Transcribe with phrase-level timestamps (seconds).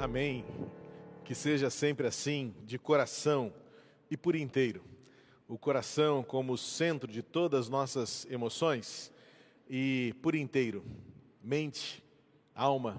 [0.00, 0.46] Amém.
[1.26, 3.52] Que seja sempre assim, de coração
[4.10, 4.82] e por inteiro.
[5.46, 9.12] O coração como centro de todas as nossas emoções
[9.68, 10.82] e por inteiro.
[11.44, 12.02] Mente,
[12.54, 12.98] alma,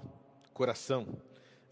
[0.54, 1.20] coração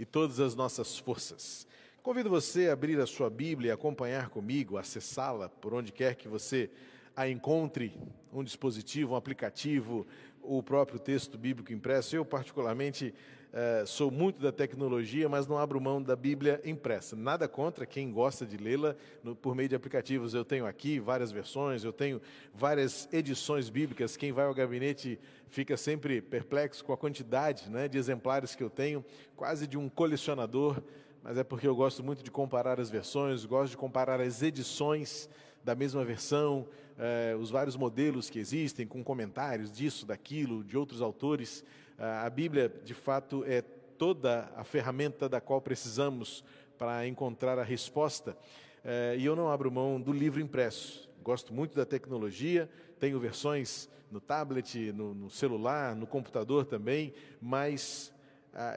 [0.00, 1.64] e todas as nossas forças.
[2.02, 6.68] Convido você a abrir a sua Bíblia, acompanhar comigo, acessá-la por onde quer que você
[7.14, 7.96] a encontre,
[8.32, 10.08] um dispositivo, um aplicativo,
[10.42, 12.16] o próprio texto bíblico impresso.
[12.16, 13.14] Eu, particularmente,
[13.52, 17.16] eh, sou muito da tecnologia, mas não abro mão da Bíblia impressa.
[17.16, 18.94] Nada contra quem gosta de lê-la
[19.42, 20.34] por meio de aplicativos.
[20.34, 22.22] Eu tenho aqui várias versões, eu tenho
[22.54, 24.16] várias edições bíblicas.
[24.16, 28.70] Quem vai ao gabinete fica sempre perplexo com a quantidade né, de exemplares que eu
[28.70, 29.04] tenho,
[29.36, 30.80] quase de um colecionador.
[31.20, 35.28] Mas é porque eu gosto muito de comparar as versões, gosto de comparar as edições
[35.64, 36.66] da mesma versão,
[36.98, 41.64] eh, os vários modelos que existem, com comentários disso, daquilo, de outros autores.
[42.00, 46.42] A Bíblia, de fato, é toda a ferramenta da qual precisamos
[46.78, 48.34] para encontrar a resposta.
[48.82, 51.10] Eh, e eu não abro mão do livro impresso.
[51.22, 58.12] Gosto muito da tecnologia, tenho versões no tablet, no, no celular, no computador também, mas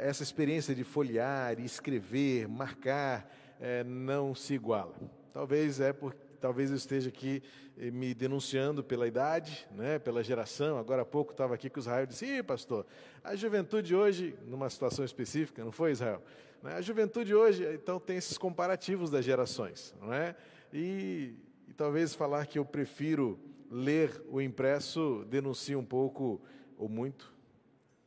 [0.01, 4.93] essa experiência de folhear, escrever, marcar, eh, não se iguala.
[5.33, 7.41] Talvez é porque talvez eu esteja aqui
[7.77, 10.77] eh, me denunciando pela idade, né, pela geração.
[10.77, 12.85] Agora há pouco estava aqui com Israel e disse: Ih, pastor,
[13.23, 16.21] a juventude hoje, numa situação específica, não foi, Israel?
[16.61, 20.35] Né, a juventude hoje, então, tem esses comparativos das gerações, não é?
[20.73, 21.33] E,
[21.65, 23.39] e talvez falar que eu prefiro
[23.71, 26.41] ler o impresso denuncia um pouco,
[26.77, 27.33] ou muito,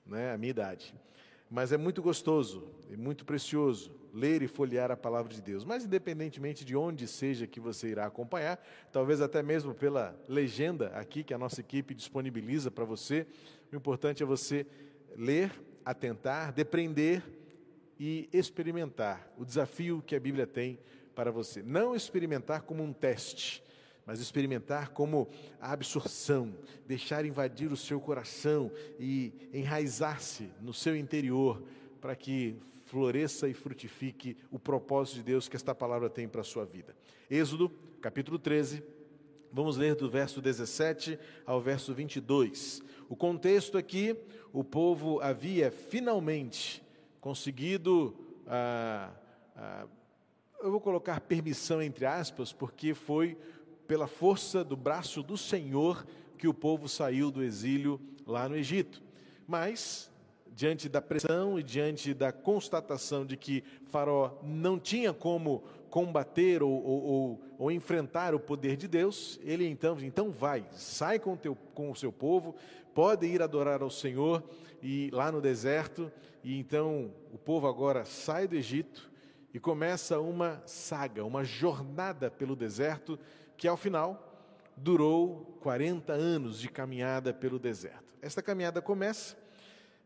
[0.04, 0.94] né, a minha idade.
[1.50, 5.62] Mas é muito gostoso e muito precioso ler e folhear a palavra de Deus.
[5.62, 8.58] Mas, independentemente de onde seja que você irá acompanhar,
[8.90, 13.26] talvez até mesmo pela legenda aqui que a nossa equipe disponibiliza para você,
[13.70, 14.66] o importante é você
[15.14, 15.52] ler,
[15.84, 17.22] atentar, depreender
[18.00, 20.78] e experimentar o desafio que a Bíblia tem
[21.14, 21.62] para você.
[21.62, 23.62] Não experimentar como um teste,
[24.06, 25.28] mas experimentar como
[25.60, 26.54] a absorção,
[26.86, 31.62] deixar invadir o seu coração e enraizar-se no seu interior,
[32.00, 36.44] para que floresça e frutifique o propósito de Deus que esta palavra tem para a
[36.44, 36.96] sua vida.
[37.28, 37.68] Êxodo,
[38.00, 38.82] capítulo 13,
[39.52, 42.80] vamos ler do verso 17 ao verso 22.
[43.08, 44.16] O contexto aqui,
[44.52, 46.82] o povo havia finalmente
[47.20, 48.16] conseguido.
[48.46, 49.10] Ah,
[49.56, 49.86] ah,
[50.60, 53.36] eu vou colocar permissão entre aspas, porque foi
[53.88, 56.06] pela força do braço do Senhor
[56.38, 59.02] que o povo saiu do exílio lá no Egito.
[59.46, 60.10] Mas,
[60.56, 66.72] diante da pressão e diante da constatação de que Faraó não tinha como combater ou,
[66.72, 71.36] ou, ou, ou, enfrentar o poder de Deus, ele então, então vai, sai com o,
[71.36, 72.56] teu, com o seu povo,
[72.94, 74.42] pode ir adorar ao Senhor
[74.82, 76.10] e lá no deserto,
[76.42, 79.10] e então o povo agora sai do Egito
[79.52, 83.18] e começa uma saga, uma jornada pelo deserto
[83.58, 84.40] que ao final
[84.74, 88.16] durou 40 anos de caminhada pelo deserto.
[88.22, 89.45] Esta caminhada começa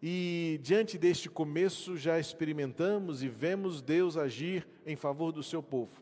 [0.02, 6.00] e diante deste começo já experimentamos e vemos Deus agir em favor do seu povo.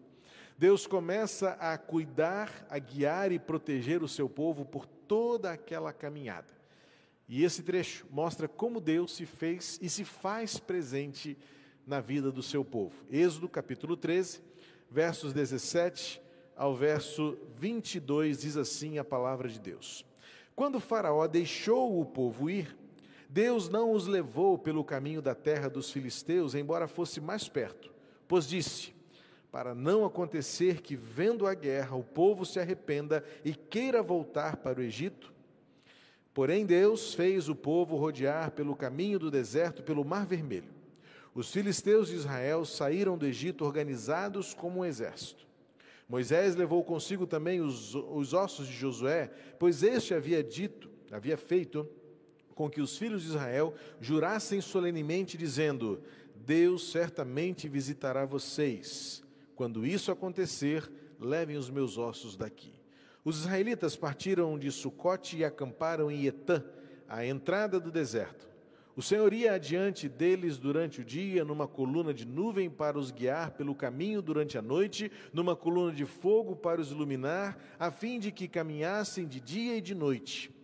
[0.56, 6.56] Deus começa a cuidar, a guiar e proteger o seu povo por toda aquela caminhada.
[7.28, 11.36] E esse trecho mostra como Deus se fez e se faz presente
[11.86, 12.94] na vida do seu povo.
[13.10, 14.40] Êxodo capítulo 13,
[14.90, 16.22] versos 17
[16.56, 20.04] ao verso 22, diz assim a palavra de Deus:
[20.54, 22.76] Quando Faraó deixou o povo ir,
[23.28, 27.92] Deus não os levou pelo caminho da terra dos filisteus, embora fosse mais perto,
[28.26, 28.94] pois disse:
[29.52, 34.80] Para não acontecer que, vendo a guerra, o povo se arrependa e queira voltar para
[34.80, 35.32] o Egito.
[36.32, 40.72] Porém, Deus fez o povo rodear pelo caminho do deserto, pelo Mar Vermelho.
[41.34, 45.46] Os filisteus de Israel saíram do Egito organizados como um exército.
[46.08, 51.86] Moisés levou consigo também os, os ossos de Josué, pois este havia dito, havia feito
[52.58, 56.02] com que os filhos de Israel jurassem solenemente, dizendo:
[56.34, 59.22] Deus certamente visitará vocês.
[59.54, 60.90] Quando isso acontecer,
[61.20, 62.74] levem os meus ossos daqui.
[63.24, 66.64] Os israelitas partiram de Sucote e acamparam em Etã,
[67.08, 68.48] à entrada do deserto.
[68.96, 73.52] O Senhor ia adiante deles durante o dia, numa coluna de nuvem para os guiar
[73.52, 78.32] pelo caminho durante a noite, numa coluna de fogo para os iluminar, a fim de
[78.32, 80.57] que caminhassem de dia e de noite.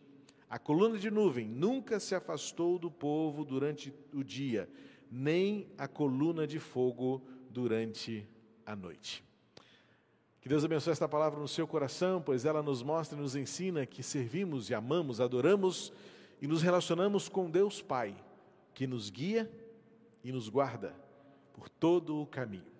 [0.54, 4.70] A coluna de nuvem nunca se afastou do povo durante o dia,
[5.10, 8.24] nem a coluna de fogo durante
[8.64, 9.24] a noite.
[10.40, 13.84] Que Deus abençoe esta palavra no seu coração, pois ela nos mostra e nos ensina
[13.84, 15.92] que servimos e amamos, adoramos
[16.40, 18.14] e nos relacionamos com Deus Pai,
[18.72, 19.50] que nos guia
[20.22, 20.94] e nos guarda,
[21.52, 22.74] por todo o caminho.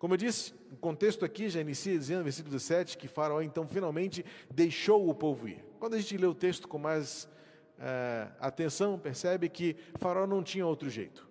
[0.00, 4.24] Como eu disse, o contexto aqui já inicia dizendo, versículo 17, que Faraó então finalmente
[4.50, 5.62] deixou o povo ir.
[5.78, 7.24] Quando a gente lê o texto com mais
[7.76, 11.28] uh, atenção, percebe que Faraó não tinha outro jeito.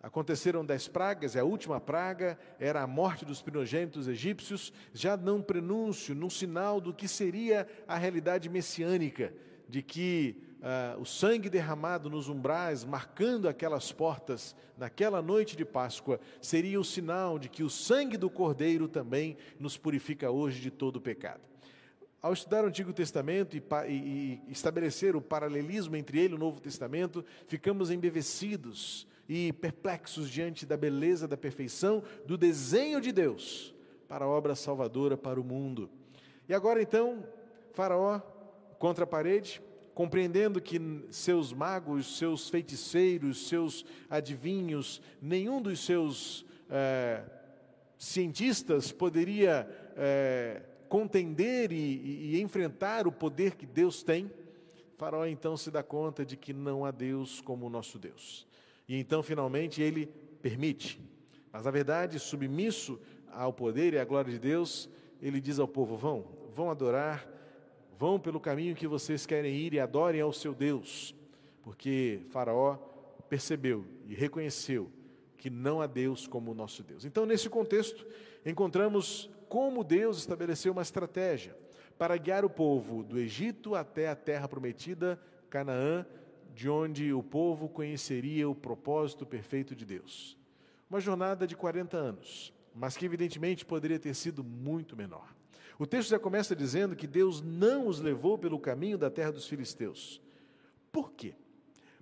[0.00, 5.42] Aconteceram dez pragas, e a última praga era a morte dos primogênitos egípcios, já num
[5.42, 9.34] prenúncio, num sinal do que seria a realidade messiânica,
[9.68, 16.18] de que uh, o sangue derramado nos umbrais, marcando aquelas portas naquela noite de Páscoa,
[16.40, 20.96] seria o sinal de que o sangue do Cordeiro também nos purifica hoje de todo
[20.96, 21.40] o pecado.
[22.20, 26.40] Ao estudar o Antigo Testamento e, e, e estabelecer o paralelismo entre ele e o
[26.40, 33.72] Novo Testamento, ficamos embevecidos e perplexos diante da beleza, da perfeição, do desenho de Deus
[34.08, 35.88] para a obra salvadora para o mundo.
[36.48, 37.24] E agora então,
[37.72, 38.20] Faraó
[38.78, 39.60] contra a parede,
[39.96, 40.78] compreendendo que
[41.08, 47.24] seus magos, seus feiticeiros, seus adivinhos, nenhum dos seus é,
[47.96, 49.66] cientistas poderia
[49.96, 54.30] é, contender e, e enfrentar o poder que Deus tem.
[54.98, 58.46] Faraó então se dá conta de que não há Deus como o nosso Deus.
[58.86, 60.08] E então, finalmente, ele
[60.42, 61.00] permite.
[61.50, 63.00] Mas, na verdade, submisso
[63.32, 64.90] ao poder e à glória de Deus,
[65.22, 67.26] ele diz ao povo: vão, vão adorar,
[67.98, 71.14] vão pelo caminho que vocês querem ir e adorem ao seu Deus.
[71.62, 72.76] Porque Faraó
[73.28, 74.90] percebeu e reconheceu
[75.36, 77.04] que não há Deus como o nosso Deus.
[77.04, 78.06] Então, nesse contexto,
[78.44, 81.56] encontramos como Deus estabeleceu uma estratégia
[81.98, 86.04] para guiar o povo do Egito até a terra prometida, Canaã,
[86.54, 90.38] de onde o povo conheceria o propósito perfeito de Deus.
[90.88, 95.34] Uma jornada de 40 anos, mas que evidentemente poderia ter sido muito menor.
[95.78, 99.46] O texto já começa dizendo que Deus não os levou pelo caminho da terra dos
[99.46, 100.22] filisteus.
[100.90, 101.34] Por quê?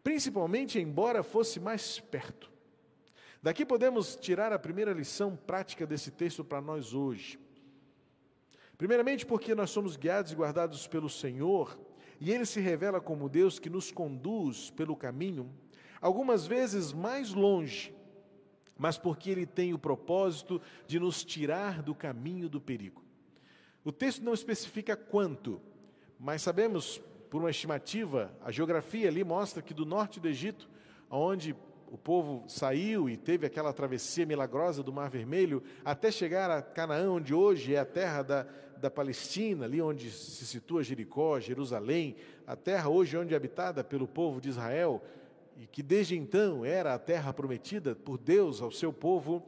[0.02, 2.52] Principalmente embora fosse mais perto.
[3.42, 7.38] Daqui podemos tirar a primeira lição prática desse texto para nós hoje.
[8.78, 11.78] Primeiramente, porque nós somos guiados e guardados pelo Senhor
[12.20, 15.52] e ele se revela como Deus que nos conduz pelo caminho,
[16.00, 17.94] algumas vezes mais longe,
[18.78, 23.03] mas porque ele tem o propósito de nos tirar do caminho do perigo.
[23.84, 25.60] O texto não especifica quanto,
[26.18, 30.70] mas sabemos, por uma estimativa, a geografia ali mostra que do norte do Egito,
[31.10, 31.54] onde
[31.88, 37.10] o povo saiu e teve aquela travessia milagrosa do Mar Vermelho, até chegar a Canaã,
[37.10, 38.46] onde hoje é a terra da,
[38.78, 42.16] da Palestina, ali onde se situa Jericó, Jerusalém,
[42.46, 45.02] a terra hoje onde é habitada pelo povo de Israel,
[45.58, 49.42] e que desde então era a terra prometida por Deus ao seu povo,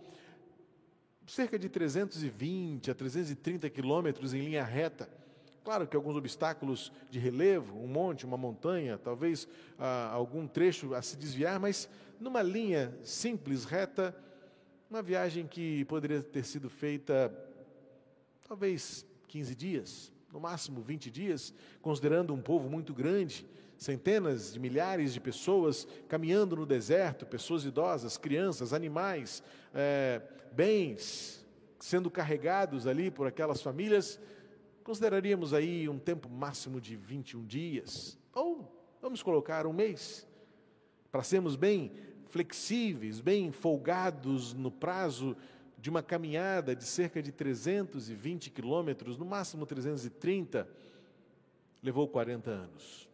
[1.27, 5.09] cerca de 320 a 330 quilômetros em linha reta.
[5.65, 11.03] Claro que alguns obstáculos de relevo, um monte, uma montanha, talvez ah, algum trecho a
[11.03, 11.89] se desviar, mas
[12.21, 14.17] numa linha simples, reta,
[14.89, 17.35] uma viagem que poderia ter sido feita
[18.47, 21.53] talvez 15 dias, no máximo 20 dias,
[21.83, 23.45] considerando um povo muito grande,
[23.77, 29.43] centenas de milhares de pessoas caminhando no deserto, pessoas idosas, crianças, animais,
[29.75, 31.45] é, bens
[31.79, 34.19] sendo carregados ali por aquelas famílias,
[34.83, 40.27] consideraríamos aí um tempo máximo de 21 dias, ou vamos colocar um mês,
[41.13, 41.93] para sermos bem
[42.29, 45.37] flexíveis, bem folgados no prazo
[45.79, 50.69] de uma caminhada de cerca de 320 quilômetros, no máximo 330,
[51.83, 53.09] levou 40 anos.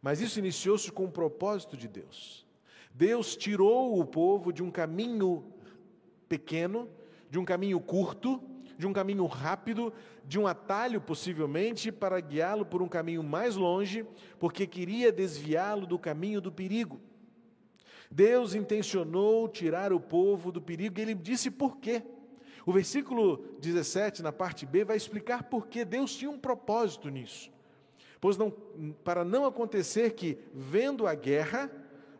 [0.00, 2.46] Mas isso iniciou-se com o propósito de Deus.
[2.94, 5.44] Deus tirou o povo de um caminho
[6.28, 6.88] pequeno,
[7.30, 8.40] de um caminho curto,
[8.78, 9.92] de um caminho rápido,
[10.24, 14.04] de um atalho possivelmente, para guiá-lo por um caminho mais longe,
[14.38, 17.00] porque queria desviá-lo do caminho do perigo.
[18.10, 22.02] Deus intencionou tirar o povo do perigo e ele disse por quê.
[22.64, 27.50] O versículo 17, na parte B, vai explicar por que Deus tinha um propósito nisso.
[28.20, 28.50] Pois não,
[29.04, 31.70] para não acontecer que, vendo a guerra,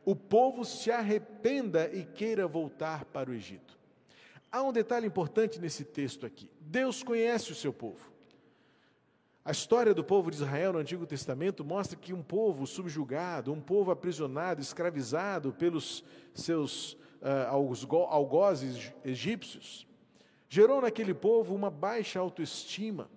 [0.05, 3.77] o povo se arrependa e queira voltar para o Egito.
[4.51, 6.49] Há um detalhe importante nesse texto aqui.
[6.61, 8.13] Deus conhece o seu povo.
[9.45, 13.61] A história do povo de Israel no Antigo Testamento mostra que um povo subjugado, um
[13.61, 16.03] povo aprisionado, escravizado pelos
[16.35, 19.87] seus uh, algozes egípcios,
[20.49, 23.09] gerou naquele povo uma baixa autoestima,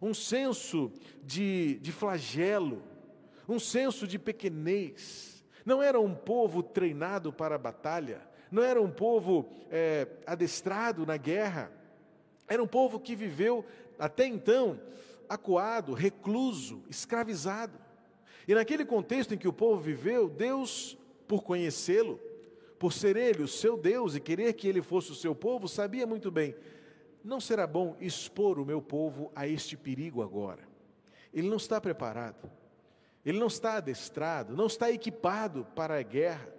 [0.00, 2.82] um senso de, de flagelo,
[3.48, 5.44] um senso de pequenez.
[5.64, 8.20] Não era um povo treinado para a batalha,
[8.50, 11.72] não era um povo é, adestrado na guerra,
[12.46, 13.64] era um povo que viveu
[13.98, 14.80] até então
[15.28, 17.78] acuado, recluso, escravizado.
[18.46, 22.20] E naquele contexto em que o povo viveu, Deus, por conhecê-lo,
[22.78, 26.06] por ser ele o seu Deus e querer que ele fosse o seu povo, sabia
[26.06, 26.54] muito bem:
[27.24, 30.62] não será bom expor o meu povo a este perigo agora.
[31.32, 32.50] Ele não está preparado,
[33.24, 36.52] ele não está adestrado, não está equipado para a guerra.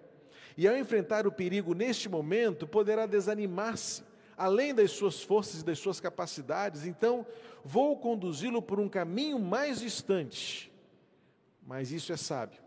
[0.58, 4.04] E ao enfrentar o perigo neste momento, poderá desanimar-se,
[4.36, 6.86] além das suas forças e das suas capacidades.
[6.86, 7.26] Então,
[7.64, 10.72] vou conduzi-lo por um caminho mais distante.
[11.62, 12.60] Mas isso é sábio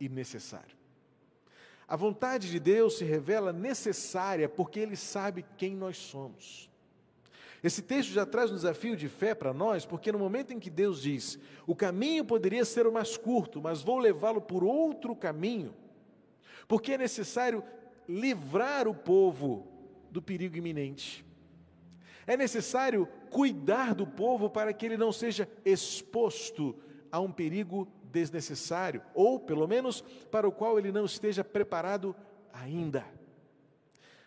[0.00, 0.76] e necessário.
[1.86, 6.68] A vontade de Deus se revela necessária porque Ele sabe quem nós somos.
[7.66, 10.70] Esse texto já traz um desafio de fé para nós, porque no momento em que
[10.70, 15.74] Deus diz: o caminho poderia ser o mais curto, mas vou levá-lo por outro caminho,
[16.68, 17.64] porque é necessário
[18.08, 19.66] livrar o povo
[20.12, 21.26] do perigo iminente.
[22.24, 26.76] É necessário cuidar do povo para que ele não seja exposto
[27.10, 32.14] a um perigo desnecessário, ou pelo menos para o qual ele não esteja preparado
[32.52, 33.15] ainda.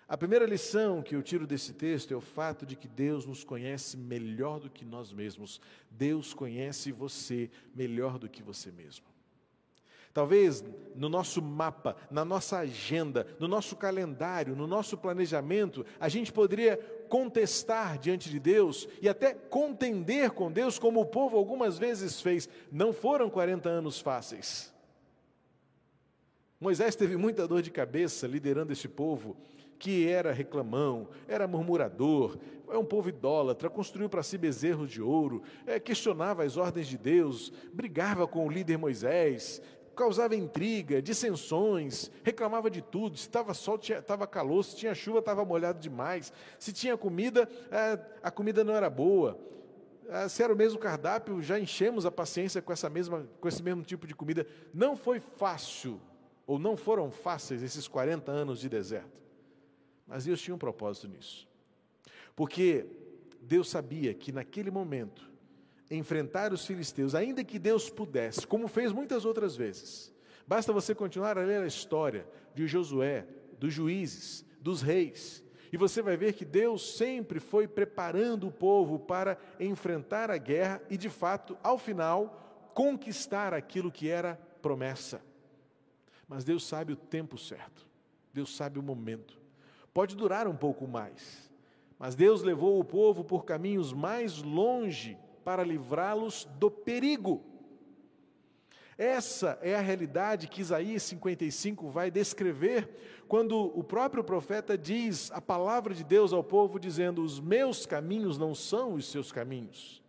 [0.09, 3.43] A primeira lição que eu tiro desse texto é o fato de que Deus nos
[3.43, 5.61] conhece melhor do que nós mesmos.
[5.91, 9.05] Deus conhece você melhor do que você mesmo.
[10.11, 10.63] Talvez
[10.95, 16.77] no nosso mapa, na nossa agenda, no nosso calendário, no nosso planejamento, a gente poderia
[17.07, 22.49] contestar diante de Deus e até contender com Deus, como o povo algumas vezes fez.
[22.71, 24.73] Não foram 40 anos fáceis.
[26.59, 29.37] Moisés teve muita dor de cabeça liderando esse povo,
[29.79, 32.37] que era reclamão, era murmurador,
[32.69, 36.97] é um povo idólatra, construiu para si bezerros de ouro, é, questionava as ordens de
[36.97, 39.61] Deus, brigava com o líder Moisés,
[39.95, 43.17] causava intriga, dissensões, reclamava de tudo.
[43.17, 46.31] Se estava sol, estava calor, se tinha chuva, estava molhado demais.
[46.57, 49.37] Se tinha comida, é, a comida não era boa.
[50.07, 53.61] É, se era o mesmo cardápio, já enchemos a paciência com, essa mesma, com esse
[53.61, 54.47] mesmo tipo de comida.
[54.73, 55.99] Não foi fácil,
[56.47, 59.19] ou não foram fáceis esses 40 anos de deserto.
[60.09, 61.47] Mas Deus tinha um propósito nisso.
[62.35, 62.87] Porque
[63.41, 65.29] Deus sabia que naquele momento
[65.89, 70.13] enfrentar os filisteus, ainda que Deus pudesse, como fez muitas outras vezes.
[70.47, 73.27] Basta você continuar a ler a história de Josué,
[73.59, 78.97] dos juízes, dos reis, e você vai ver que Deus sempre foi preparando o povo
[78.97, 85.21] para enfrentar a guerra e, de fato, ao final, conquistar aquilo que era promessa.
[86.27, 87.87] Mas Deus sabe o tempo certo,
[88.33, 89.38] Deus sabe o momento.
[89.99, 91.51] Pode durar um pouco mais,
[91.99, 97.43] mas Deus levou o povo por caminhos mais longe para livrá-los do perigo.
[98.97, 102.89] Essa é a realidade que Isaías 55 vai descrever
[103.27, 108.37] quando o próprio profeta diz a palavra de Deus ao povo, dizendo: Os meus caminhos
[108.37, 110.01] não são os seus caminhos,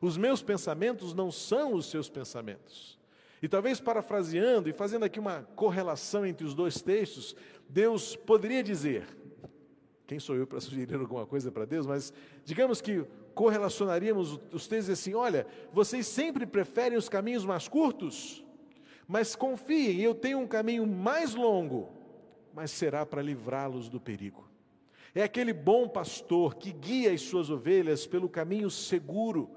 [0.00, 2.98] os meus pensamentos não são os seus pensamentos.
[3.40, 7.36] E talvez parafraseando e fazendo aqui uma correlação entre os dois textos,
[7.68, 9.06] Deus poderia dizer:
[10.08, 11.86] quem sou eu para sugerir alguma coisa para Deus?
[11.86, 12.12] Mas
[12.42, 18.44] digamos que correlacionaríamos os textos assim: olha, vocês sempre preferem os caminhos mais curtos,
[19.06, 21.90] mas confiem, eu tenho um caminho mais longo,
[22.54, 24.48] mas será para livrá-los do perigo.
[25.14, 29.50] É aquele bom pastor que guia as suas ovelhas pelo caminho seguro,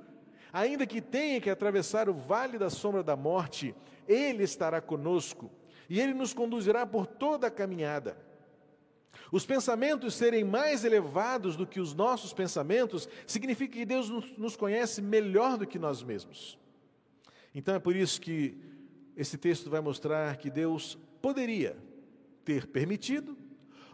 [0.51, 3.73] ainda que tenha que atravessar o vale da sombra da morte,
[4.07, 5.49] ele estará conosco
[5.89, 8.17] e ele nos conduzirá por toda a caminhada.
[9.31, 15.01] Os pensamentos serem mais elevados do que os nossos pensamentos significa que Deus nos conhece
[15.01, 16.59] melhor do que nós mesmos.
[17.55, 18.57] Então é por isso que
[19.15, 21.77] esse texto vai mostrar que Deus poderia
[22.43, 23.37] ter permitido,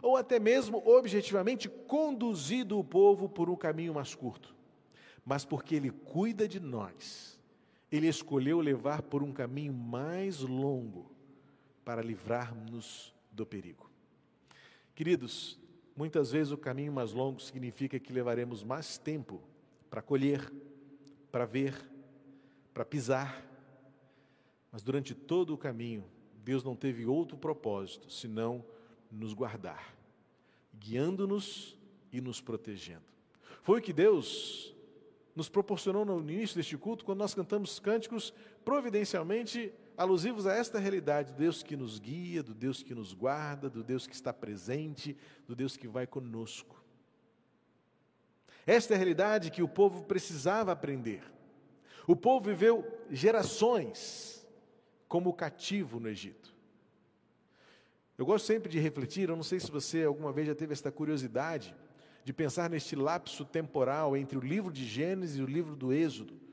[0.02, 4.56] ou até mesmo objetivamente conduzido o povo por um caminho mais curto.
[5.24, 7.38] Mas porque Ele cuida de nós,
[7.92, 11.10] Ele escolheu levar por um caminho mais longo
[11.84, 13.87] para livrar-nos do perigo.
[14.98, 15.56] Queridos,
[15.94, 19.40] muitas vezes o caminho mais longo significa que levaremos mais tempo
[19.88, 20.52] para colher,
[21.30, 21.88] para ver,
[22.74, 23.46] para pisar,
[24.72, 26.04] mas durante todo o caminho,
[26.42, 28.64] Deus não teve outro propósito senão
[29.08, 29.96] nos guardar,
[30.76, 31.78] guiando-nos
[32.12, 33.06] e nos protegendo.
[33.62, 34.74] Foi o que Deus
[35.32, 41.32] nos proporcionou no início deste culto, quando nós cantamos cânticos providencialmente alusivos a esta realidade,
[41.32, 45.16] do Deus que nos guia, do Deus que nos guarda, do Deus que está presente,
[45.46, 46.82] do Deus que vai conosco.
[48.64, 51.22] Esta é a realidade que o povo precisava aprender.
[52.06, 54.46] O povo viveu gerações
[55.08, 56.54] como cativo no Egito.
[58.16, 60.92] Eu gosto sempre de refletir, eu não sei se você alguma vez já teve esta
[60.92, 61.74] curiosidade
[62.24, 66.47] de pensar neste lapso temporal entre o livro de Gênesis e o livro do Êxodo.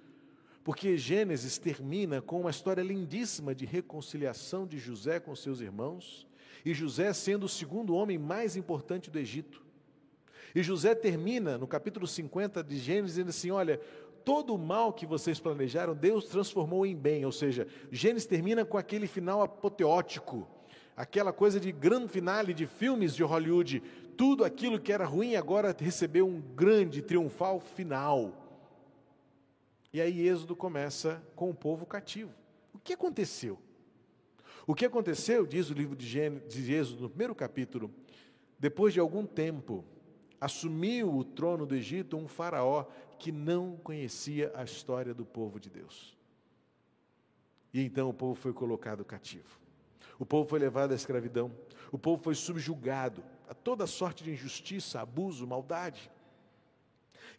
[0.65, 6.27] Porque Gênesis termina com uma história lindíssima de reconciliação de José com seus irmãos,
[6.65, 9.61] e José sendo o segundo homem mais importante do Egito.
[10.55, 13.79] E José termina no capítulo 50 de Gênesis dizendo assim: Olha,
[14.23, 17.25] todo o mal que vocês planejaram, Deus transformou em bem.
[17.25, 20.47] Ou seja, Gênesis termina com aquele final apoteótico,
[20.97, 23.83] aquela coisa de grande finale de filmes de Hollywood.
[24.17, 28.44] Tudo aquilo que era ruim agora recebeu um grande triunfal final.
[29.95, 32.33] E aí Êxodo começa com o povo cativo.
[32.73, 33.57] O que aconteceu?
[34.67, 37.89] O que aconteceu, diz o livro de, Gênesis, de Êxodo, no primeiro capítulo,
[38.59, 39.85] depois de algum tempo,
[40.41, 42.83] assumiu o trono do Egito um faraó
[43.17, 46.17] que não conhecia a história do povo de Deus.
[47.73, 49.61] E então o povo foi colocado cativo.
[50.19, 51.49] O povo foi levado à escravidão.
[51.89, 56.11] O povo foi subjugado a toda sorte de injustiça, abuso, maldade.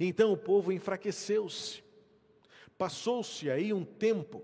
[0.00, 1.84] E então o povo enfraqueceu-se.
[2.78, 4.42] Passou-se aí um tempo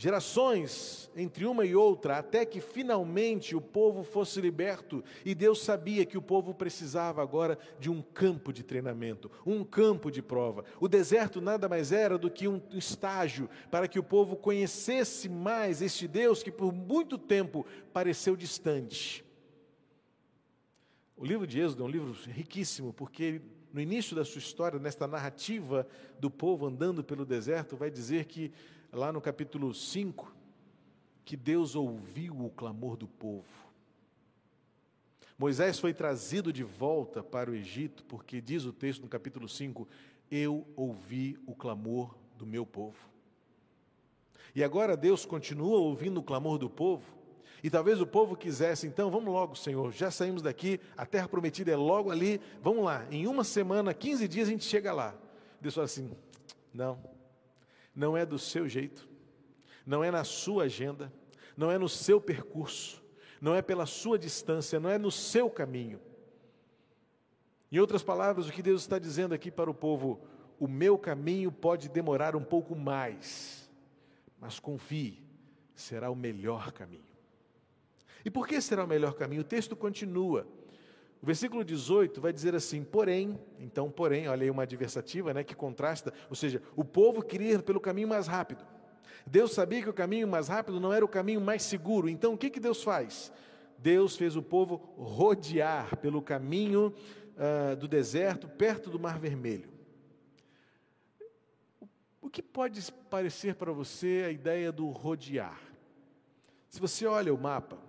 [0.00, 6.06] gerações entre uma e outra, até que finalmente o povo fosse liberto, e Deus sabia
[6.06, 10.64] que o povo precisava agora de um campo de treinamento, um campo de prova.
[10.80, 15.82] O deserto nada mais era do que um estágio para que o povo conhecesse mais
[15.82, 19.24] este Deus que por muito tempo pareceu distante.
[21.16, 23.42] O livro de Êxodo é um livro riquíssimo, porque
[23.72, 25.86] no início da sua história, nesta narrativa
[26.18, 28.52] do povo andando pelo deserto, vai dizer que
[28.92, 30.34] lá no capítulo 5,
[31.24, 33.46] que Deus ouviu o clamor do povo.
[35.38, 39.86] Moisés foi trazido de volta para o Egito, porque diz o texto no capítulo 5:
[40.30, 42.96] Eu ouvi o clamor do meu povo.
[44.54, 47.04] E agora Deus continua ouvindo o clamor do povo,
[47.62, 51.72] e talvez o povo quisesse, então, vamos logo, Senhor, já saímos daqui, a terra prometida
[51.72, 55.14] é logo ali, vamos lá, em uma semana, 15 dias a gente chega lá.
[55.60, 56.16] Deus fala assim:
[56.72, 56.98] não,
[57.94, 59.08] não é do seu jeito,
[59.84, 61.12] não é na sua agenda,
[61.56, 63.02] não é no seu percurso,
[63.40, 66.00] não é pela sua distância, não é no seu caminho.
[67.70, 70.20] Em outras palavras, o que Deus está dizendo aqui para o povo:
[70.60, 73.68] o meu caminho pode demorar um pouco mais,
[74.40, 75.22] mas confie,
[75.74, 77.17] será o melhor caminho.
[78.28, 79.40] E por que será o melhor caminho?
[79.40, 80.46] O texto continua.
[81.22, 85.54] O versículo 18 vai dizer assim: porém, então, porém, olha aí uma adversativa né, que
[85.54, 88.62] contrasta, ou seja, o povo queria ir pelo caminho mais rápido.
[89.26, 92.36] Deus sabia que o caminho mais rápido não era o caminho mais seguro, então o
[92.36, 93.32] que, que Deus faz?
[93.78, 96.92] Deus fez o povo rodear pelo caminho
[97.34, 99.70] uh, do deserto, perto do Mar Vermelho.
[102.20, 105.58] O que pode parecer para você a ideia do rodear?
[106.68, 107.87] Se você olha o mapa,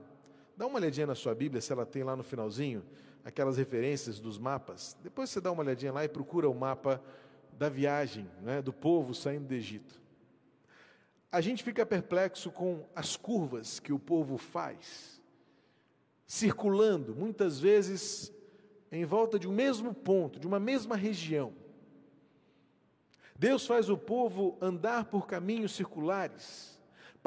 [0.59, 2.83] dá uma olhadinha na sua Bíblia, se ela tem lá no finalzinho,
[3.23, 4.97] aquelas referências dos mapas.
[5.01, 7.01] Depois você dá uma olhadinha lá e procura o mapa
[7.53, 10.01] da viagem né, do povo saindo do Egito.
[11.31, 15.21] A gente fica perplexo com as curvas que o povo faz,
[16.27, 18.29] circulando, muitas vezes
[18.91, 21.53] em volta de um mesmo ponto, de uma mesma região.
[23.33, 26.77] Deus faz o povo andar por caminhos circulares,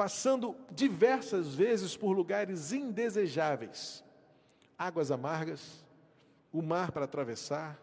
[0.03, 4.03] passando diversas vezes por lugares indesejáveis,
[4.77, 5.81] águas amargas,
[6.51, 7.79] o mar para atravessar,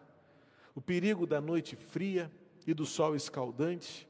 [0.75, 2.31] o perigo da noite fria
[2.67, 4.07] e do sol escaldante.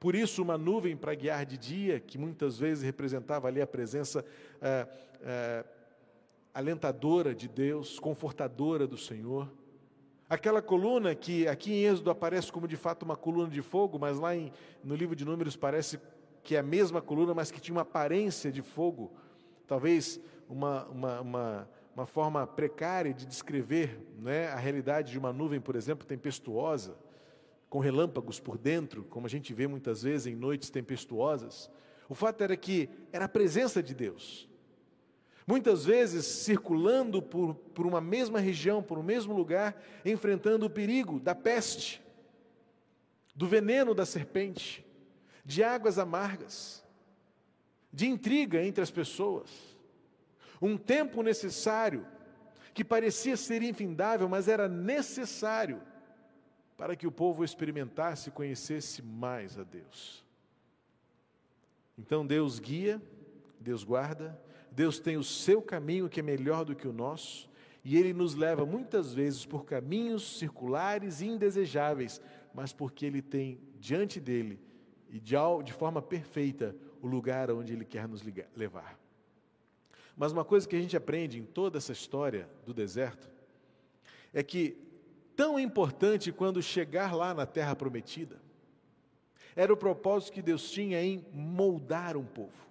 [0.00, 4.24] Por isso, uma nuvem para guiar de dia, que muitas vezes representava ali a presença
[4.60, 4.88] é,
[5.22, 5.64] é,
[6.52, 9.48] alentadora de Deus, confortadora do Senhor.
[10.28, 14.18] Aquela coluna que aqui em Êxodo aparece como de fato uma coluna de fogo, mas
[14.18, 16.00] lá em, no livro de Números parece
[16.46, 19.12] que é a mesma coluna, mas que tinha uma aparência de fogo.
[19.66, 25.58] Talvez uma, uma, uma uma forma precária de descrever né, a realidade de uma nuvem,
[25.58, 26.94] por exemplo, tempestuosa,
[27.70, 31.70] com relâmpagos por dentro, como a gente vê muitas vezes em noites tempestuosas.
[32.06, 34.46] O fato era que era a presença de Deus.
[35.46, 41.18] Muitas vezes circulando por, por uma mesma região, por um mesmo lugar, enfrentando o perigo
[41.18, 42.02] da peste,
[43.34, 44.85] do veneno da serpente,
[45.46, 46.84] de águas amargas,
[47.92, 49.48] de intriga entre as pessoas
[50.60, 52.06] um tempo necessário,
[52.74, 55.80] que parecia ser infindável, mas era necessário
[56.76, 60.24] para que o povo experimentasse e conhecesse mais a Deus.
[61.96, 63.00] Então Deus guia,
[63.58, 64.38] Deus guarda,
[64.70, 67.48] Deus tem o seu caminho que é melhor do que o nosso,
[67.82, 72.20] e Ele nos leva muitas vezes por caminhos circulares e indesejáveis,
[72.52, 74.65] mas porque Ele tem diante dele
[75.16, 78.22] e de, de forma perfeita o lugar onde Ele quer nos
[78.54, 78.98] levar.
[80.14, 83.30] Mas uma coisa que a gente aprende em toda essa história do deserto
[84.32, 84.76] é que,
[85.34, 88.38] tão importante quando chegar lá na terra prometida,
[89.54, 92.66] era o propósito que Deus tinha em moldar um povo.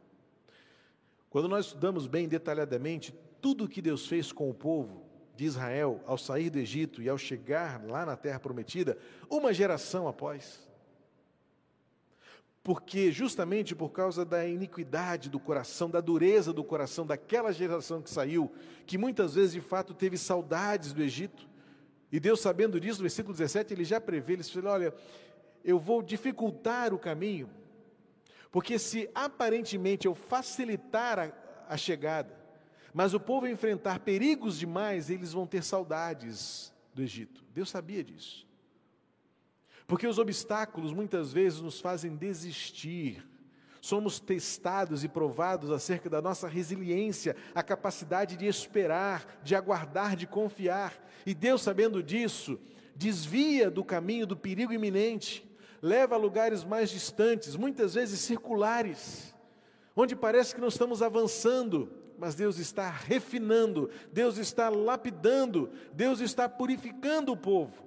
[1.32, 5.04] Quando nós estudamos bem detalhadamente tudo o que Deus fez com o povo
[5.36, 8.98] de Israel ao sair do Egito e ao chegar lá na terra prometida,
[9.30, 10.65] uma geração após.
[12.66, 18.10] Porque justamente por causa da iniquidade do coração, da dureza do coração daquela geração que
[18.10, 18.52] saiu,
[18.88, 21.48] que muitas vezes de fato teve saudades do Egito,
[22.12, 24.96] e Deus sabendo disso, no versículo 17, ele já prevê, ele fala, olha,
[25.64, 27.52] eu vou dificultar o caminho,
[28.52, 31.32] porque se aparentemente eu facilitar a,
[31.70, 32.36] a chegada,
[32.92, 37.46] mas o povo enfrentar perigos demais, eles vão ter saudades do Egito.
[37.54, 38.48] Deus sabia disso.
[39.88, 43.24] Porque os obstáculos muitas vezes nos fazem desistir.
[43.82, 50.26] Somos testados e provados acerca da nossa resiliência, a capacidade de esperar, de aguardar, de
[50.26, 50.94] confiar.
[51.24, 52.60] E Deus, sabendo disso,
[52.96, 55.48] desvia do caminho do perigo iminente,
[55.82, 59.36] leva a lugares mais distantes, muitas vezes circulares,
[59.96, 66.50] onde parece que não estamos avançando, mas Deus está refinando, Deus está lapidando, Deus está
[66.50, 67.85] purificando o povo,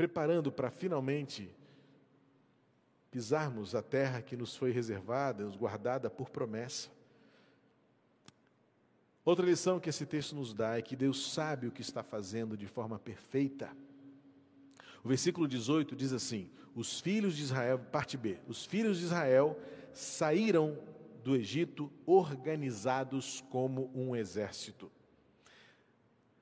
[0.00, 1.54] preparando para finalmente
[3.10, 6.88] pisarmos a terra que nos foi reservada, nos guardada por promessa.
[9.22, 12.56] Outra lição que esse texto nos dá é que Deus sabe o que está fazendo
[12.56, 13.76] de forma perfeita.
[15.04, 19.54] O versículo 18 diz assim: Os filhos de Israel, parte B, os filhos de Israel
[19.92, 20.78] saíram
[21.22, 24.90] do Egito organizados como um exército.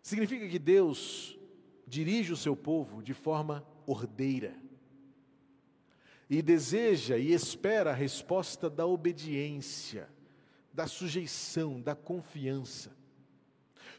[0.01, 1.38] Significa que Deus
[1.89, 4.55] dirige o seu povo de forma ordeira
[6.29, 10.09] e deseja e espera a resposta da obediência,
[10.73, 12.91] da sujeição, da confiança.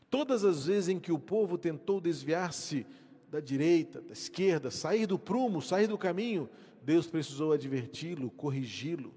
[0.09, 2.85] Todas as vezes em que o povo tentou desviar-se
[3.29, 6.49] da direita, da esquerda, sair do prumo, sair do caminho,
[6.83, 9.13] Deus precisou adverti-lo, corrigi-lo.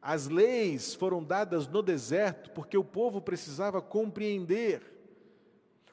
[0.00, 4.97] As leis foram dadas no deserto porque o povo precisava compreender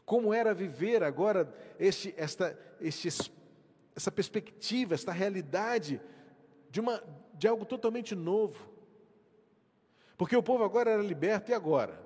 [0.05, 3.09] como era viver agora este, esta, este,
[3.95, 5.99] essa perspectiva, esta realidade
[6.69, 8.69] de, uma, de algo totalmente novo.
[10.17, 11.99] Porque o povo agora era liberto, e agora?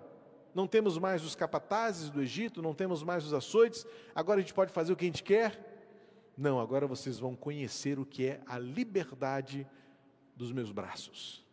[0.56, 3.86] Não temos mais os capatazes do Egito, não temos mais os açoites,
[4.16, 5.66] agora a gente pode fazer o que a gente quer?
[6.38, 9.68] Não, agora vocês vão conhecer o que é a liberdade
[10.36, 11.46] dos meus braços.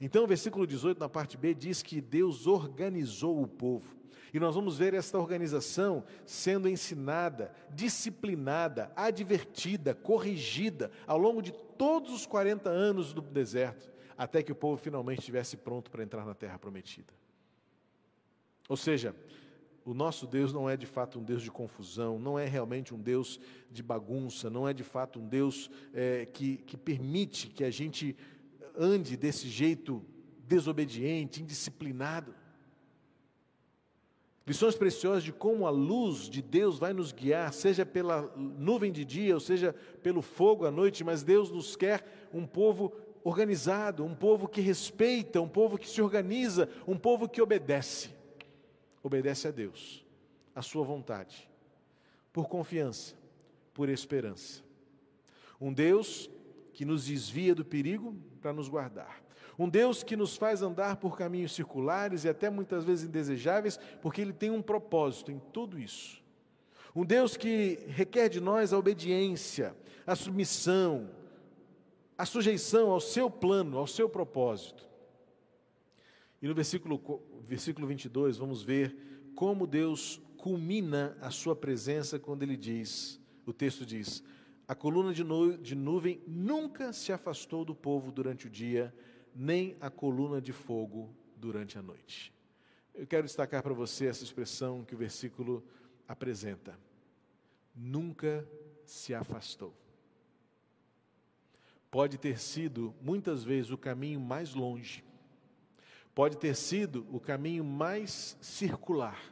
[0.00, 3.97] Então, o versículo 18, na parte B, diz que Deus organizou o povo.
[4.32, 12.12] E nós vamos ver esta organização sendo ensinada, disciplinada, advertida, corrigida ao longo de todos
[12.12, 16.34] os 40 anos do deserto, até que o povo finalmente estivesse pronto para entrar na
[16.34, 17.12] terra prometida.
[18.68, 19.14] Ou seja,
[19.84, 23.00] o nosso Deus não é de fato um Deus de confusão, não é realmente um
[23.00, 27.70] Deus de bagunça, não é de fato um Deus é, que, que permite que a
[27.70, 28.14] gente
[28.76, 30.04] ande desse jeito
[30.46, 32.34] desobediente, indisciplinado.
[34.48, 39.04] Lições preciosas de como a luz de Deus vai nos guiar, seja pela nuvem de
[39.04, 42.90] dia, ou seja pelo fogo à noite, mas Deus nos quer um povo
[43.22, 48.08] organizado, um povo que respeita, um povo que se organiza, um povo que obedece.
[49.02, 50.02] Obedece a Deus,
[50.54, 51.46] a Sua vontade,
[52.32, 53.14] por confiança,
[53.74, 54.62] por esperança.
[55.60, 56.30] Um Deus
[56.72, 59.27] que nos desvia do perigo para nos guardar.
[59.58, 64.20] Um Deus que nos faz andar por caminhos circulares e até muitas vezes indesejáveis, porque
[64.20, 66.22] Ele tem um propósito em tudo isso.
[66.94, 69.74] Um Deus que requer de nós a obediência,
[70.06, 71.10] a submissão,
[72.16, 74.88] a sujeição ao seu plano, ao seu propósito.
[76.40, 78.96] E no versículo, versículo 22, vamos ver
[79.34, 84.22] como Deus culmina a sua presença quando ele diz: o texto diz:
[84.66, 88.94] a coluna de, nu de nuvem nunca se afastou do povo durante o dia,
[89.40, 92.34] nem a coluna de fogo durante a noite.
[92.92, 95.64] Eu quero destacar para você essa expressão que o versículo
[96.08, 96.76] apresenta.
[97.72, 98.44] Nunca
[98.84, 99.72] se afastou.
[101.88, 105.04] Pode ter sido, muitas vezes, o caminho mais longe,
[106.16, 109.22] pode ter sido o caminho mais circular,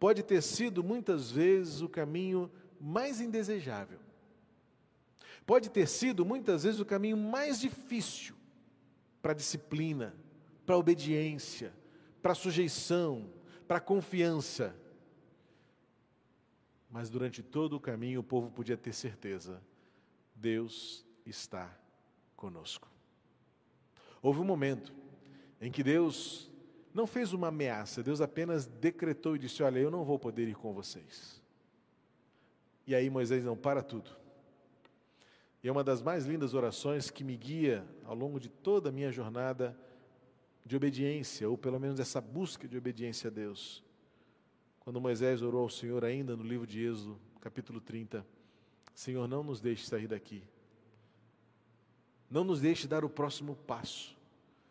[0.00, 4.00] pode ter sido, muitas vezes, o caminho mais indesejável
[5.44, 8.34] pode ter sido muitas vezes o caminho mais difícil
[9.22, 10.14] para disciplina,
[10.66, 11.72] para obediência,
[12.20, 13.30] para sujeição,
[13.66, 14.76] para confiança.
[16.90, 19.62] Mas durante todo o caminho o povo podia ter certeza:
[20.34, 21.74] Deus está
[22.36, 22.90] conosco.
[24.20, 24.92] Houve um momento
[25.60, 26.50] em que Deus
[26.92, 30.56] não fez uma ameaça, Deus apenas decretou e disse: Olha, eu não vou poder ir
[30.56, 31.40] com vocês.
[32.86, 34.21] E aí Moisés não para tudo.
[35.62, 38.92] E é uma das mais lindas orações que me guia ao longo de toda a
[38.92, 39.78] minha jornada
[40.64, 43.82] de obediência, ou pelo menos essa busca de obediência a Deus.
[44.80, 48.26] Quando Moisés orou ao Senhor, ainda no livro de Êxodo, capítulo 30,
[48.94, 50.42] Senhor, não nos deixe sair daqui.
[52.28, 54.16] Não nos deixe dar o próximo passo,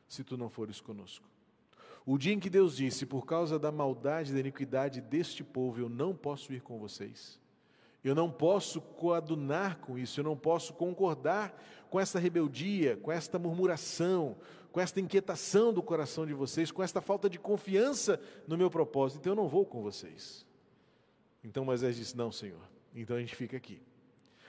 [0.08, 1.26] se tu não fores conosco.
[2.06, 5.80] O dia em que Deus disse, por causa da maldade e da iniquidade deste povo,
[5.80, 7.41] eu não posso ir com vocês.
[8.04, 11.56] Eu não posso coadunar com isso, eu não posso concordar
[11.90, 14.36] com esta rebeldia, com esta murmuração,
[14.72, 19.20] com esta inquietação do coração de vocês, com esta falta de confiança no meu propósito,
[19.20, 20.46] então eu não vou com vocês.
[21.44, 22.62] Então Moisés disse: Não, Senhor,
[22.96, 23.82] então a gente fica aqui.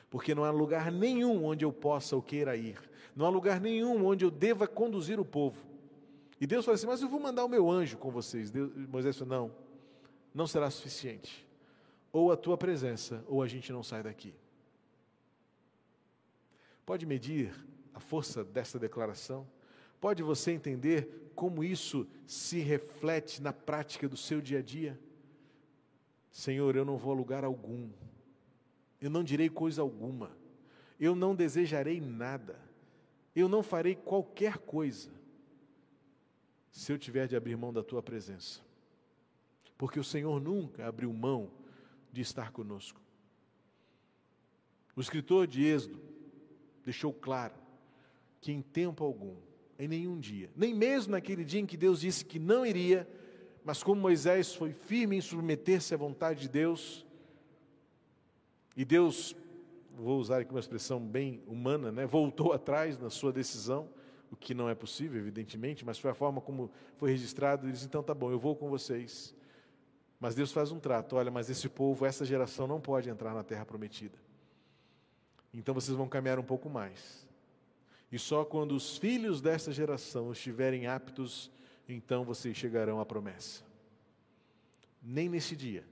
[0.09, 2.79] Porque não há lugar nenhum onde eu possa ou queira ir,
[3.17, 5.67] não há lugar nenhum onde eu deva conduzir o povo.
[6.41, 8.51] E Deus falou assim: Mas eu vou mandar o meu anjo com vocês.
[8.51, 9.55] Deus, Moisés falou: Não,
[10.35, 11.47] não será suficiente.
[12.13, 14.35] Ou a tua presença, ou a gente não sai daqui.
[16.85, 17.55] Pode medir
[17.95, 19.47] a força dessa declaração?
[20.01, 24.99] Pode você entender como isso se reflete na prática do seu dia a dia?
[26.31, 27.91] Senhor, eu não vou a lugar algum,
[29.01, 30.31] eu não direi coisa alguma,
[30.99, 32.59] eu não desejarei nada,
[33.37, 35.11] eu não farei qualquer coisa,
[36.71, 38.61] se eu tiver de abrir mão da tua presença,
[39.77, 41.51] porque o Senhor nunca abriu mão
[42.13, 43.01] de estar conosco.
[44.95, 45.99] O escritor de Êxodo
[46.85, 47.55] deixou claro
[48.41, 49.37] que em tempo algum
[49.79, 53.09] em nenhum dia, nem mesmo naquele dia em que Deus disse que não iria,
[53.65, 57.05] mas como Moisés foi firme em submeter-se à vontade de Deus,
[58.77, 59.35] e Deus,
[59.97, 63.89] vou usar aqui uma expressão bem humana, né, voltou atrás na sua decisão,
[64.31, 67.87] o que não é possível, evidentemente, mas foi a forma como foi registrado, e disse,
[67.87, 69.35] então tá bom, eu vou com vocês.
[70.23, 73.43] Mas Deus faz um trato, olha, mas esse povo, essa geração não pode entrar na
[73.43, 74.17] terra prometida.
[75.53, 77.27] Então vocês vão caminhar um pouco mais.
[78.11, 81.51] E só quando os filhos desta geração estiverem aptos,
[81.89, 83.65] então vocês chegarão à promessa.
[85.03, 85.85] Nem nesse dia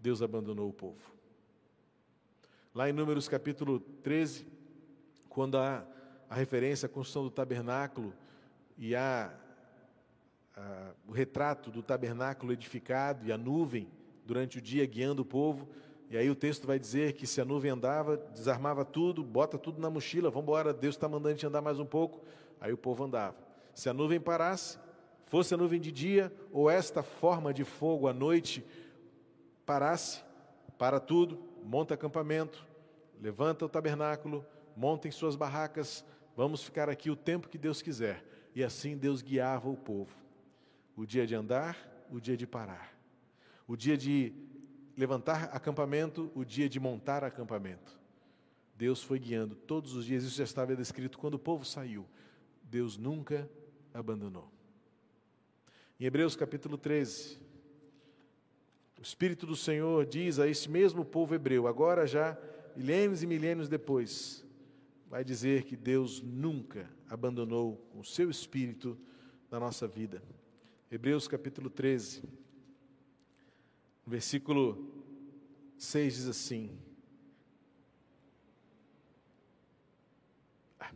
[0.00, 1.14] Deus abandonou o povo.
[2.74, 4.48] Lá em Números capítulo 13,
[5.28, 5.86] quando há
[6.28, 8.12] a referência à construção do tabernáculo
[8.76, 9.32] e há
[11.06, 13.88] o retrato do tabernáculo edificado e a nuvem
[14.24, 15.68] durante o dia guiando o povo,
[16.10, 19.80] e aí o texto vai dizer que se a nuvem andava, desarmava tudo, bota tudo
[19.80, 22.22] na mochila, vamos embora, Deus está mandando a gente andar mais um pouco.
[22.60, 23.36] Aí o povo andava.
[23.74, 24.78] Se a nuvem parasse,
[25.26, 28.64] fosse a nuvem de dia, ou esta forma de fogo à noite
[29.66, 30.22] parasse,
[30.78, 32.64] para tudo, monta acampamento,
[33.20, 34.44] levanta o tabernáculo,
[34.76, 36.04] montem suas barracas,
[36.36, 38.24] vamos ficar aqui o tempo que Deus quiser.
[38.54, 40.23] E assim Deus guiava o povo.
[40.96, 41.76] O dia de andar,
[42.10, 42.94] o dia de parar.
[43.66, 44.32] O dia de
[44.96, 47.98] levantar acampamento, o dia de montar acampamento.
[48.76, 52.06] Deus foi guiando todos os dias, isso já estava descrito quando o povo saiu.
[52.62, 53.48] Deus nunca
[53.92, 54.50] abandonou.
[55.98, 57.38] Em Hebreus capítulo 13,
[58.98, 62.36] o Espírito do Senhor diz a esse mesmo povo hebreu, agora já
[62.74, 64.44] milênios e milênios depois,
[65.08, 68.98] vai dizer que Deus nunca abandonou o seu Espírito
[69.50, 70.20] na nossa vida.
[70.94, 72.22] Hebreus capítulo 13.
[74.06, 74.94] O versículo
[75.76, 76.78] 6 diz assim:
[80.78, 80.92] ah,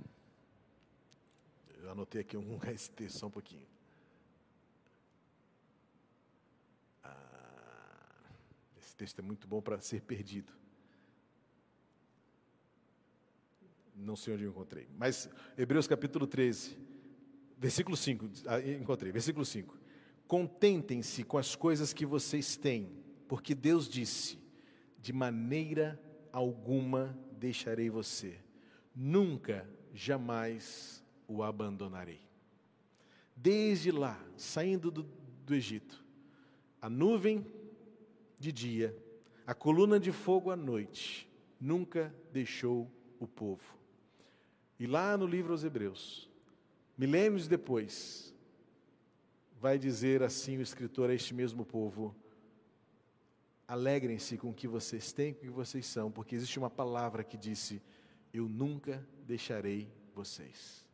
[1.82, 3.66] Eu anotei aqui um ST, só um pouquinho.
[7.02, 8.30] Ah,
[8.78, 10.52] esse texto é muito bom para ser perdido.
[13.96, 14.86] Não sei onde eu encontrei.
[14.96, 16.78] Mas Hebreus capítulo 13,
[17.56, 19.77] versículo 5, ah, encontrei, versículo 5.
[20.28, 22.92] Contentem-se com as coisas que vocês têm,
[23.26, 24.38] porque Deus disse:
[25.00, 25.98] de maneira
[26.30, 28.38] alguma deixarei você,
[28.94, 32.20] nunca, jamais o abandonarei.
[33.34, 35.02] Desde lá, saindo do,
[35.46, 36.04] do Egito,
[36.82, 37.46] a nuvem
[38.38, 38.94] de dia,
[39.46, 41.26] a coluna de fogo à noite,
[41.58, 43.78] nunca deixou o povo.
[44.78, 46.28] E lá no livro aos Hebreus,
[46.96, 48.34] milênios depois,
[49.60, 52.14] vai dizer assim o escritor a este mesmo povo:
[53.66, 57.24] alegrem-se com o que vocês têm, com o que vocês são, porque existe uma palavra
[57.24, 57.82] que disse:
[58.32, 60.86] Eu nunca deixarei vocês.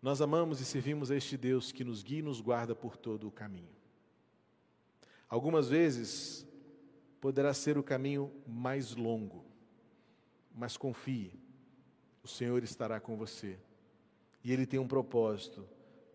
[0.00, 3.26] Nós amamos e servimos a este Deus que nos guia e nos guarda por todo
[3.26, 3.74] o caminho.
[5.28, 6.46] Algumas vezes
[7.20, 9.44] poderá ser o caminho mais longo,
[10.54, 11.32] mas confie,
[12.22, 13.58] o Senhor estará com você
[14.44, 15.66] e Ele tem um propósito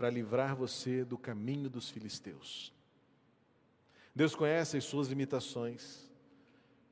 [0.02, 2.74] para livrar você do caminho dos filisteus.
[4.16, 6.10] Deus conhece as suas limitações,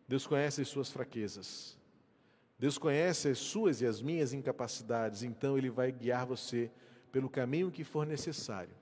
[0.08, 1.76] Deus conhece as suas fraquezas,
[2.60, 6.70] Deus conhece as suas e as minhas incapacidades, então Ele vai guiar você
[7.12, 8.76] pelo caminho que for necessário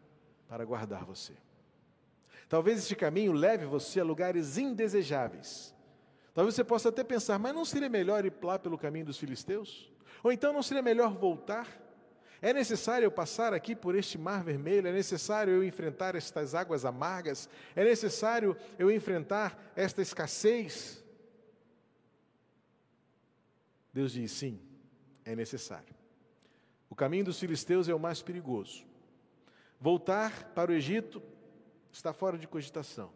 [0.49, 1.31] para guardar você.
[2.49, 5.73] Talvez este caminho leve você a lugares indesejáveis.
[6.33, 9.89] Talvez você possa até pensar, mas não seria melhor ir lá pelo caminho dos filisteus?
[10.21, 11.86] Ou então não seria melhor voltar?
[12.41, 14.87] É necessário eu passar aqui por este mar vermelho?
[14.87, 17.49] É necessário eu enfrentar estas águas amargas?
[17.75, 21.03] É necessário eu enfrentar esta escassez?
[23.91, 24.59] Deus diz: sim,
[25.25, 25.95] é necessário.
[26.89, 28.85] O caminho dos filisteus é o mais perigoso.
[29.79, 31.21] Voltar para o Egito
[31.91, 33.11] está fora de cogitação.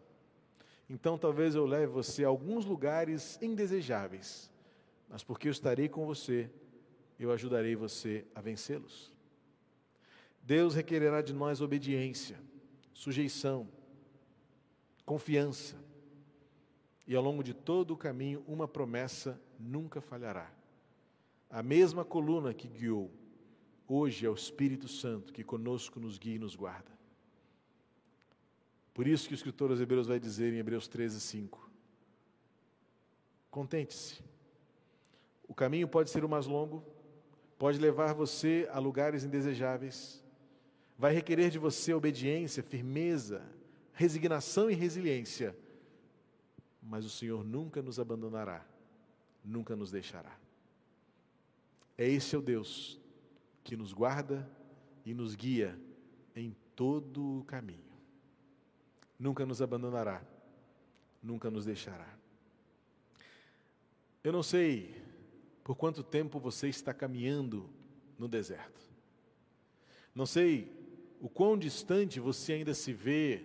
[0.90, 4.50] Então talvez eu leve você a alguns lugares indesejáveis,
[5.08, 6.50] mas porque eu estarei com você,
[7.24, 9.12] eu ajudarei você a vencê-los.
[10.42, 12.38] Deus requererá de nós obediência,
[12.92, 13.68] sujeição,
[15.04, 15.76] confiança.
[17.06, 20.50] E ao longo de todo o caminho, uma promessa nunca falhará.
[21.48, 23.10] A mesma coluna que guiou,
[23.86, 26.90] hoje é o Espírito Santo que conosco nos guia e nos guarda.
[28.94, 31.70] Por isso que o escritor aos Hebreus vai dizer em Hebreus 13, 5:
[33.50, 34.22] Contente-se.
[35.46, 36.84] O caminho pode ser o mais longo,
[37.62, 40.20] pode levar você a lugares indesejáveis,
[40.98, 43.40] vai requerer de você obediência, firmeza,
[43.92, 45.56] resignação e resiliência,
[46.82, 48.66] mas o Senhor nunca nos abandonará,
[49.44, 50.36] nunca nos deixará.
[51.96, 52.98] É esse o Deus
[53.62, 54.50] que nos guarda
[55.06, 55.78] e nos guia
[56.34, 57.92] em todo o caminho
[59.16, 60.20] nunca nos abandonará,
[61.22, 62.12] nunca nos deixará.
[64.24, 65.00] Eu não sei
[65.62, 67.68] por quanto tempo você está caminhando
[68.18, 68.80] no deserto.
[70.14, 70.70] Não sei
[71.20, 73.44] o quão distante você ainda se vê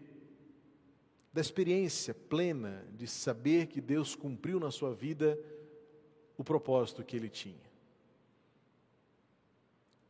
[1.32, 5.39] da experiência plena de saber que Deus cumpriu na sua vida
[6.38, 7.67] o propósito que ele tinha.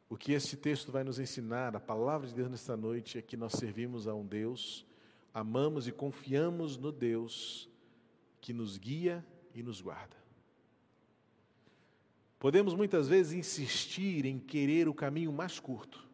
[0.09, 3.35] O que esse texto vai nos ensinar, a palavra de Deus nesta noite, é que
[3.35, 4.87] nós servimos a um Deus
[5.37, 7.69] amamos e confiamos no Deus
[8.41, 10.17] que nos guia e nos guarda.
[12.39, 16.07] Podemos muitas vezes insistir em querer o caminho mais curto.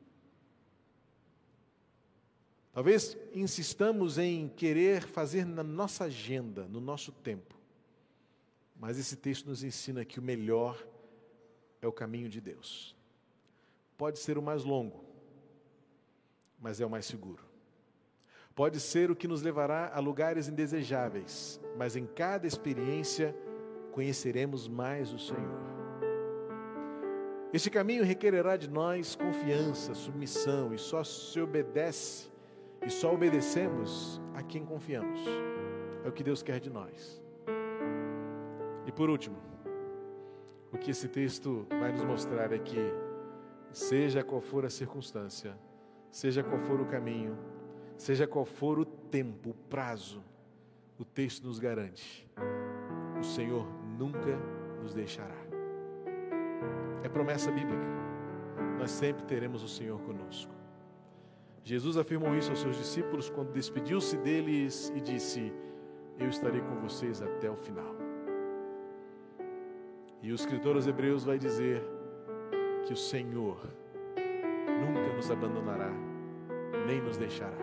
[2.71, 7.55] Talvez insistamos em querer fazer na nossa agenda, no nosso tempo.
[8.79, 10.83] Mas esse texto nos ensina que o melhor
[11.81, 12.95] é o caminho de Deus.
[13.97, 15.03] Pode ser o mais longo,
[16.59, 17.43] mas é o mais seguro.
[18.55, 23.35] Pode ser o que nos levará a lugares indesejáveis, mas em cada experiência
[23.91, 25.82] conheceremos mais o Senhor.
[27.53, 32.31] Este caminho requererá de nós confiança, submissão, e só se obedece
[32.85, 35.21] e só obedecemos a quem confiamos.
[36.03, 37.21] É o que Deus quer de nós.
[38.85, 39.37] E por último,
[40.71, 42.91] o que esse texto vai nos mostrar é que,
[43.71, 45.55] seja qual for a circunstância,
[46.11, 47.37] seja qual for o caminho,
[47.97, 50.23] Seja qual for o tempo, o prazo,
[50.97, 52.27] o texto nos garante:
[53.19, 53.65] o Senhor
[53.97, 54.37] nunca
[54.81, 55.42] nos deixará.
[57.03, 57.85] É promessa bíblica.
[58.79, 60.53] Nós sempre teremos o Senhor conosco.
[61.63, 65.53] Jesus afirmou isso aos seus discípulos quando despediu-se deles e disse:
[66.17, 67.93] Eu estarei com vocês até o final.
[70.21, 71.83] E o escritor aos Hebreus vai dizer
[72.85, 73.57] que o Senhor
[74.79, 75.91] nunca nos abandonará,
[76.87, 77.57] nem nos deixará.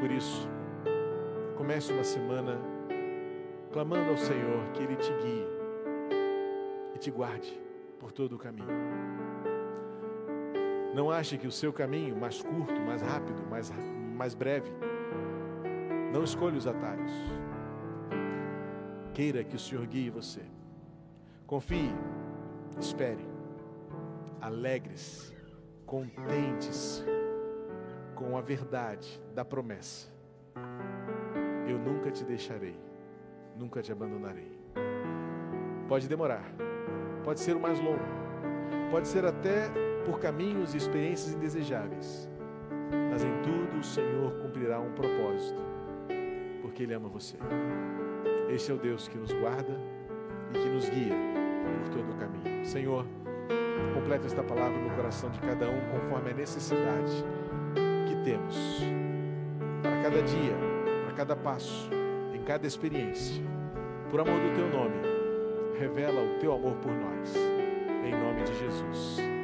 [0.00, 0.48] Por isso,
[1.56, 2.60] comece uma semana
[3.72, 5.46] clamando ao Senhor que Ele te guie
[6.94, 7.65] e te guarde
[7.98, 8.68] por todo o caminho.
[10.94, 13.70] Não ache que o seu caminho mais curto, mais rápido, mais,
[14.14, 14.70] mais breve.
[16.12, 17.12] Não escolha os atalhos.
[19.12, 20.40] Queira que o Senhor guie você.
[21.46, 21.94] Confie,
[22.78, 23.26] espere,
[24.40, 25.36] alegre-se,
[25.84, 27.04] contente-se
[28.14, 30.08] com a verdade da promessa.
[31.68, 32.78] Eu nunca te deixarei,
[33.54, 34.58] nunca te abandonarei.
[35.88, 36.44] Pode demorar,
[37.26, 38.00] pode ser o mais longo,
[38.90, 39.68] pode ser até
[40.06, 42.30] por caminhos e experiências indesejáveis,
[43.10, 45.60] mas em tudo o Senhor cumprirá um propósito,
[46.62, 47.36] porque Ele ama você.
[48.48, 49.78] Este é o Deus que nos guarda
[50.54, 51.14] e que nos guia
[51.82, 52.64] por todo o caminho.
[52.64, 53.04] Senhor,
[53.92, 57.24] completa esta palavra no coração de cada um conforme a necessidade
[58.26, 58.82] temos
[59.80, 60.52] para cada dia,
[61.04, 61.88] para cada passo,
[62.34, 63.40] em cada experiência.
[64.10, 65.15] Por amor do teu nome,
[65.78, 67.34] revela o teu amor por nós.
[68.04, 69.35] Em nome de Jesus.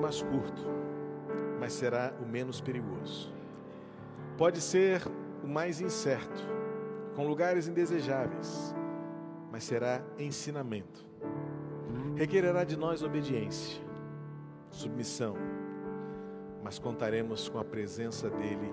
[0.00, 0.62] Mais curto,
[1.58, 3.32] mas será o menos perigoso.
[4.36, 5.02] Pode ser
[5.44, 6.42] o mais incerto,
[7.14, 8.74] com lugares indesejáveis,
[9.50, 11.06] mas será ensinamento.
[12.16, 13.80] Requererá de nós obediência,
[14.70, 15.36] submissão,
[16.62, 18.72] mas contaremos com a presença dele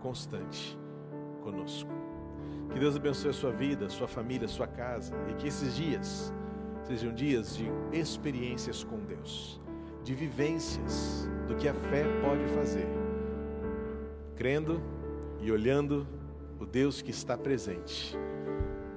[0.00, 0.78] constante
[1.42, 1.90] conosco.
[2.72, 6.32] Que Deus abençoe a sua vida, sua família, sua casa e que esses dias
[6.84, 9.60] sejam dias de experiências com Deus,
[10.04, 12.86] de vivências do que a fé pode fazer,
[14.36, 14.80] crendo
[15.40, 16.06] e olhando
[16.58, 18.16] o Deus que está presente,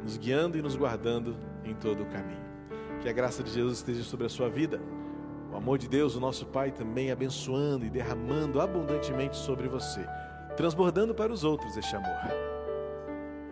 [0.04, 2.42] nos guiando e nos guardando em todo o caminho.
[3.02, 4.80] Que a graça de Jesus esteja sobre a sua vida.
[5.52, 10.06] O amor de Deus, o nosso Pai, também abençoando e derramando abundantemente sobre você,
[10.56, 12.16] transbordando para os outros este amor.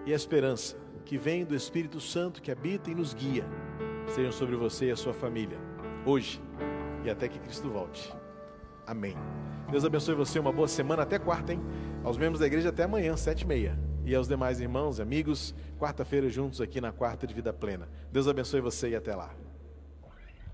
[0.06, 3.46] E a esperança que vem do Espírito Santo que habita e nos guia,
[4.08, 5.58] sejam sobre você e a sua família,
[6.06, 6.42] hoje
[7.04, 8.14] e até que Cristo volte.
[8.86, 9.16] Amém.
[9.70, 11.62] Deus abençoe você, uma boa semana, até quarta, hein?
[12.04, 13.78] Aos membros da igreja, até amanhã, sete e meia.
[14.04, 17.88] E aos demais irmãos amigos, quarta-feira juntos aqui na Quarta de Vida Plena.
[18.12, 19.30] Deus abençoe você e até lá.